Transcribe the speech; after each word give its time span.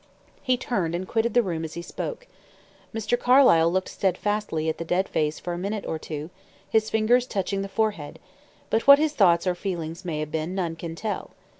He 0.41 0.57
turned 0.57 0.95
and 0.95 1.07
quitted 1.07 1.35
the 1.35 1.43
room 1.43 1.63
as 1.63 1.75
he 1.75 1.83
spoke. 1.83 2.25
Mr. 2.91 3.19
Carlyle 3.19 3.71
looked 3.71 3.89
steadfastly 3.89 4.67
at 4.67 4.79
the 4.79 4.83
dead 4.83 5.07
face 5.07 5.37
for 5.39 5.53
a 5.53 5.59
minute 5.59 5.85
or 5.85 5.99
two, 5.99 6.31
his 6.67 6.89
fingers 6.89 7.27
touching 7.27 7.61
the 7.61 7.69
forehead; 7.69 8.17
but 8.71 8.87
what 8.87 8.97
his 8.97 9.13
thoughts 9.13 9.45
or 9.45 9.53
feelings 9.53 10.03
may 10.03 10.19
have 10.21 10.31
been, 10.31 10.55
none 10.55 10.75
can 10.75 10.95
tell. 10.95 11.33